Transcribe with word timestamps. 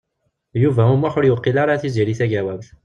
Yuba 0.61 0.83
U 0.91 0.95
Muḥ 0.97 1.13
ur 1.19 1.25
yewqil 1.25 1.57
ara 1.63 1.81
Tiziri 1.81 2.13
Tagawawt. 2.19 2.67